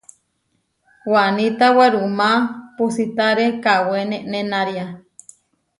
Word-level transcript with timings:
Waníta 1.13 1.67
werumá 1.77 2.31
puusítare 2.75 3.45
kawé 3.63 3.99
nenenária. 4.09 4.85